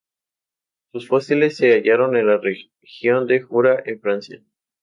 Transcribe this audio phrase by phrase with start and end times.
[0.91, 4.41] Sus fósiles se hallaron en la región de Jura en Francia.